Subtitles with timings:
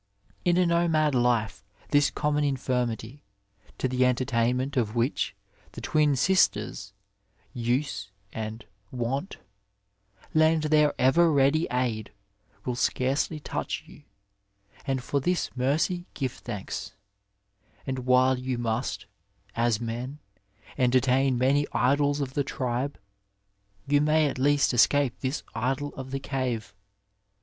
[0.43, 3.21] In a nomad life this common infirmity,
[3.77, 5.35] to the entertainment of which
[5.73, 6.93] the twin sisters,
[7.53, 9.37] Use and Wont,
[10.33, 12.09] lend their ever ready aid,
[12.65, 14.01] will scarcely touch you,
[14.87, 16.95] and for this mercy give thanks;
[17.85, 19.05] and while yon must,
[19.55, 20.17] as men,
[20.79, 22.97] entertain many idols of the tribe,
[23.85, 26.73] you may at least escape this idol of the cave.